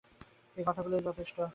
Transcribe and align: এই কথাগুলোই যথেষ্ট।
এই 0.57 0.63
কথাগুলোই 0.67 1.01
যথেষ্ট। 1.01 1.37